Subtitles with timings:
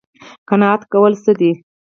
[0.49, 1.51] قناعت کول څه دي؟